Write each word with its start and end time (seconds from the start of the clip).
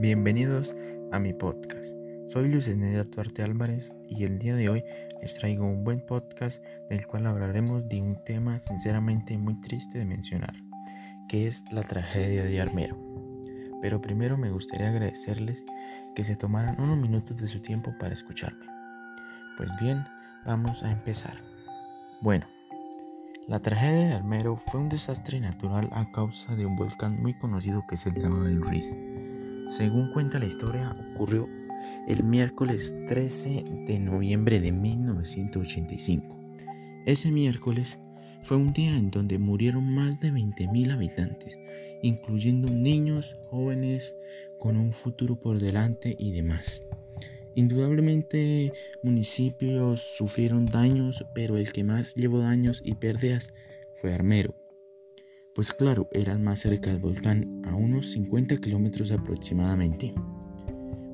Bienvenidos 0.00 0.76
a 1.10 1.18
mi 1.18 1.32
podcast. 1.32 1.92
Soy 2.28 2.46
Luis 2.46 2.68
Eneder 2.68 3.10
Duarte 3.10 3.42
Álvarez 3.42 3.92
y 4.08 4.22
el 4.22 4.38
día 4.38 4.54
de 4.54 4.68
hoy 4.68 4.84
les 5.20 5.34
traigo 5.34 5.66
un 5.66 5.82
buen 5.82 6.06
podcast 6.06 6.62
del 6.88 7.04
cual 7.08 7.26
hablaremos 7.26 7.88
de 7.88 8.00
un 8.00 8.16
tema 8.24 8.60
sinceramente 8.60 9.36
muy 9.36 9.60
triste 9.60 9.98
de 9.98 10.04
mencionar, 10.04 10.54
que 11.28 11.48
es 11.48 11.64
la 11.72 11.82
tragedia 11.82 12.44
de 12.44 12.60
Armero. 12.60 12.96
Pero 13.82 14.00
primero 14.00 14.38
me 14.38 14.52
gustaría 14.52 14.88
agradecerles 14.88 15.64
que 16.14 16.22
se 16.22 16.36
tomaran 16.36 16.80
unos 16.80 16.96
minutos 16.96 17.36
de 17.36 17.48
su 17.48 17.60
tiempo 17.60 17.92
para 17.98 18.14
escucharme. 18.14 18.66
Pues 19.56 19.68
bien, 19.80 20.04
vamos 20.46 20.80
a 20.84 20.92
empezar. 20.92 21.42
Bueno, 22.20 22.46
la 23.48 23.58
tragedia 23.58 24.10
de 24.10 24.14
Armero 24.14 24.58
fue 24.58 24.80
un 24.80 24.90
desastre 24.90 25.40
natural 25.40 25.88
a 25.90 26.08
causa 26.12 26.54
de 26.54 26.66
un 26.66 26.76
volcán 26.76 27.20
muy 27.20 27.34
conocido 27.34 27.82
que 27.88 27.96
se 27.96 28.12
llama 28.12 28.46
el 28.46 28.62
Ruiz 28.62 28.88
según 29.68 30.12
cuenta 30.12 30.38
la 30.38 30.46
historia, 30.46 30.96
ocurrió 31.12 31.48
el 32.08 32.24
miércoles 32.24 32.94
13 33.06 33.64
de 33.86 33.98
noviembre 33.98 34.60
de 34.60 34.72
1985. 34.72 36.38
Ese 37.06 37.30
miércoles 37.30 37.98
fue 38.42 38.56
un 38.56 38.72
día 38.72 38.96
en 38.96 39.10
donde 39.10 39.38
murieron 39.38 39.94
más 39.94 40.18
de 40.20 40.32
20.000 40.32 40.92
habitantes, 40.92 41.58
incluyendo 42.02 42.70
niños, 42.70 43.34
jóvenes 43.50 44.16
con 44.58 44.76
un 44.76 44.92
futuro 44.92 45.38
por 45.38 45.58
delante 45.58 46.16
y 46.18 46.32
demás. 46.32 46.82
Indudablemente 47.54 48.72
municipios 49.02 50.00
sufrieron 50.00 50.66
daños, 50.66 51.24
pero 51.34 51.56
el 51.56 51.72
que 51.72 51.84
más 51.84 52.14
llevó 52.14 52.38
daños 52.38 52.80
y 52.84 52.94
pérdidas 52.94 53.52
fue 53.94 54.14
Armero, 54.14 54.54
pues 55.58 55.72
claro, 55.72 56.08
eran 56.12 56.44
más 56.44 56.60
cerca 56.60 56.88
del 56.88 57.00
volcán, 57.00 57.62
a 57.66 57.74
unos 57.74 58.12
50 58.12 58.58
kilómetros 58.58 59.10
aproximadamente. 59.10 60.14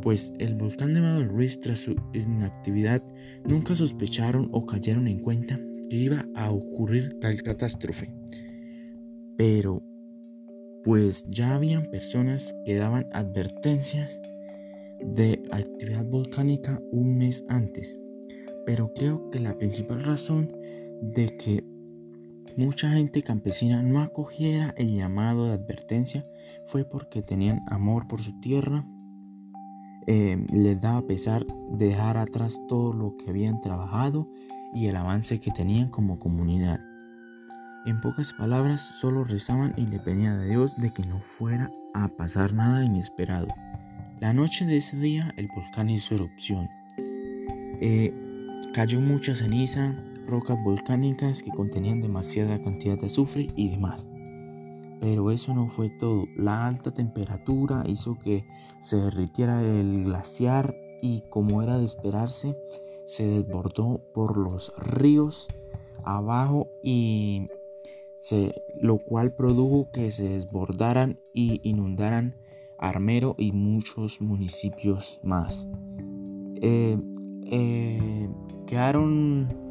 Pues 0.00 0.32
el 0.38 0.54
volcán 0.54 0.94
de 0.94 1.24
Ruiz 1.26 1.60
tras 1.60 1.80
su 1.80 1.94
inactividad 2.14 3.02
nunca 3.44 3.74
sospecharon 3.74 4.48
o 4.52 4.64
cayeron 4.64 5.08
en 5.08 5.18
cuenta 5.18 5.60
que 5.90 5.96
iba 5.96 6.24
a 6.34 6.50
ocurrir 6.52 7.20
tal 7.20 7.42
catástrofe. 7.42 8.14
Pero, 9.36 9.82
pues 10.84 11.26
ya 11.28 11.54
habían 11.54 11.84
personas 11.84 12.54
que 12.64 12.76
daban 12.76 13.10
advertencias 13.12 14.22
de 15.04 15.42
actividad 15.50 16.06
volcánica 16.06 16.80
un 16.92 17.18
mes 17.18 17.44
antes. 17.50 18.00
Pero 18.64 18.90
creo 18.94 19.28
que 19.28 19.38
la 19.38 19.58
principal 19.58 20.02
razón 20.02 20.50
de 21.02 21.26
que 21.36 21.69
mucha 22.56 22.90
gente 22.90 23.22
campesina 23.22 23.82
no 23.82 24.00
acogiera 24.00 24.74
el 24.76 24.94
llamado 24.94 25.46
de 25.46 25.52
advertencia 25.52 26.26
fue 26.66 26.84
porque 26.84 27.22
tenían 27.22 27.60
amor 27.68 28.06
por 28.08 28.20
su 28.20 28.38
tierra, 28.40 28.84
eh, 30.06 30.44
les 30.52 30.80
daba 30.80 31.06
pesar 31.06 31.46
dejar 31.70 32.16
atrás 32.16 32.60
todo 32.68 32.92
lo 32.92 33.14
que 33.16 33.30
habían 33.30 33.60
trabajado 33.60 34.28
y 34.74 34.86
el 34.86 34.96
avance 34.96 35.40
que 35.40 35.50
tenían 35.50 35.90
como 35.90 36.18
comunidad. 36.18 36.80
En 37.86 38.00
pocas 38.00 38.32
palabras, 38.32 38.80
solo 38.80 39.24
rezaban 39.24 39.72
y 39.76 39.86
le 39.86 40.00
pedían 40.00 40.40
a 40.40 40.44
Dios 40.44 40.76
de 40.76 40.90
que 40.90 41.02
no 41.02 41.18
fuera 41.20 41.70
a 41.94 42.08
pasar 42.08 42.52
nada 42.52 42.84
inesperado. 42.84 43.48
La 44.20 44.32
noche 44.32 44.66
de 44.66 44.76
ese 44.76 44.98
día 44.98 45.32
el 45.36 45.48
volcán 45.48 45.88
hizo 45.88 46.14
erupción. 46.14 46.68
Eh, 47.80 48.12
cayó 48.74 49.00
mucha 49.00 49.34
ceniza, 49.34 49.94
rocas 50.30 50.56
volcánicas 50.64 51.42
que 51.42 51.50
contenían 51.50 52.00
demasiada 52.00 52.62
cantidad 52.62 52.96
de 52.98 53.06
azufre 53.06 53.48
y 53.56 53.68
demás. 53.68 54.08
Pero 55.00 55.30
eso 55.30 55.54
no 55.54 55.68
fue 55.68 55.90
todo. 55.98 56.26
La 56.36 56.66
alta 56.66 56.92
temperatura 56.92 57.84
hizo 57.86 58.18
que 58.18 58.46
se 58.80 58.96
derritiera 58.96 59.62
el 59.62 60.04
glaciar 60.04 60.76
y 61.02 61.22
como 61.30 61.62
era 61.62 61.78
de 61.78 61.84
esperarse, 61.84 62.56
se 63.06 63.26
desbordó 63.26 64.00
por 64.14 64.36
los 64.36 64.72
ríos 64.78 65.48
abajo 66.04 66.68
y 66.82 67.48
lo 68.80 68.98
cual 68.98 69.34
produjo 69.34 69.90
que 69.92 70.10
se 70.10 70.28
desbordaran 70.28 71.18
y 71.32 71.60
inundaran 71.68 72.36
Armero 72.78 73.34
y 73.38 73.52
muchos 73.52 74.20
municipios 74.22 75.20
más. 75.22 75.68
Eh, 76.62 76.96
eh, 77.46 78.28
quedaron 78.66 79.69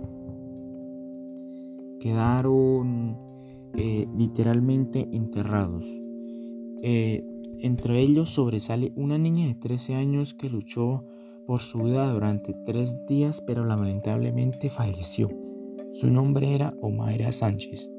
quedaron 1.99 3.17
eh, 3.75 4.07
literalmente 4.15 5.07
enterrados. 5.11 5.85
Eh, 6.81 7.23
entre 7.59 7.99
ellos 7.99 8.29
sobresale 8.29 8.93
una 8.95 9.17
niña 9.17 9.47
de 9.47 9.55
13 9.55 9.95
años 9.95 10.33
que 10.33 10.49
luchó 10.49 11.05
por 11.45 11.59
su 11.59 11.79
vida 11.79 12.11
durante 12.11 12.53
tres 12.65 13.05
días, 13.05 13.41
pero 13.45 13.65
lamentablemente 13.65 14.69
falleció. 14.69 15.29
Su 15.91 16.09
nombre 16.09 16.53
era 16.53 16.73
Omaira 16.81 17.31
Sánchez. 17.31 17.89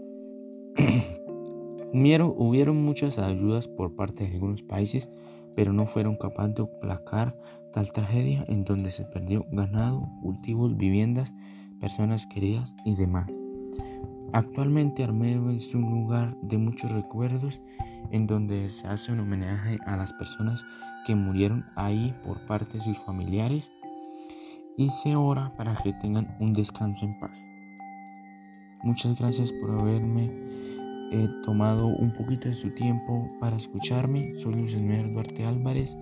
hubieron, 1.93 2.35
hubieron 2.37 2.83
muchas 2.83 3.19
ayudas 3.19 3.69
por 3.69 3.97
parte 3.97 4.25
de 4.25 4.35
algunos 4.35 4.63
países, 4.63 5.11
pero 5.57 5.73
no 5.73 5.87
fueron 5.87 6.17
capaces 6.17 6.55
de 6.55 6.63
aplacar 6.63 7.37
tal 7.73 7.93
tragedia 7.93 8.45
en 8.49 8.65
donde 8.65 8.91
se 8.91 9.05
perdió 9.05 9.45
ganado, 9.51 10.09
cultivos, 10.23 10.77
viviendas, 10.77 11.35
personas 11.81 12.27
queridas 12.27 12.75
y 12.85 12.95
demás. 12.95 13.39
Actualmente 14.33 15.03
Armero 15.03 15.51
es 15.51 15.75
un 15.75 15.91
lugar 15.91 16.37
de 16.43 16.57
muchos 16.57 16.91
recuerdos 16.93 17.61
en 18.13 18.27
donde 18.27 18.71
se 18.71 18.87
hace 18.87 19.13
un 19.13 19.21
homenaje 19.21 19.79
a 19.87 19.97
las 19.97 20.13
personas 20.13 20.65
que 21.07 21.15
murieron 21.15 21.65
ahí 21.77 22.15
por 22.25 22.45
parte 22.47 22.79
de 22.79 22.85
sus 22.85 22.99
familiares 22.99 23.73
y 24.77 24.89
se 24.89 25.17
ora 25.17 25.53
para 25.57 25.75
que 25.75 25.93
tengan 25.93 26.37
un 26.41 26.53
descanso 26.53 27.05
en 27.05 27.19
paz. 27.19 27.49
Muchas 28.83 29.19
gracias 29.19 29.53
por 29.53 29.73
haberme 29.73 30.31
eh, 31.13 31.29
tomado 31.45 31.89
un 31.89 32.13
poquito 32.13 32.49
de 32.49 32.55
su 32.55 32.71
tiempo 32.71 33.31
para 33.41 33.57
escucharme. 33.57 34.33
Soy 34.39 34.55
Luis 34.55 34.77
Duarte 35.13 35.45
Álvarez. 35.45 35.99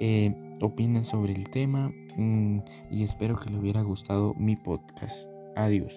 Eh, 0.00 0.34
opinen 0.62 1.04
sobre 1.04 1.34
el 1.34 1.48
tema 1.50 1.92
mm, 2.16 2.58
y 2.90 3.02
espero 3.02 3.36
que 3.36 3.50
le 3.50 3.58
hubiera 3.58 3.82
gustado 3.82 4.34
mi 4.34 4.56
podcast. 4.56 5.28
Adiós. 5.56 5.94